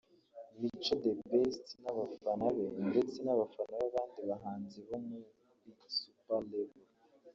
[0.59, 5.23] Mico The Best n’abafana be ndetse n’abafana b’abandi bahanzi bo muri
[5.97, 6.85] Super Level